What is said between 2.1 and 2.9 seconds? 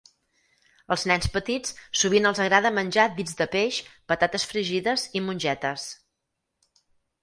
els agrada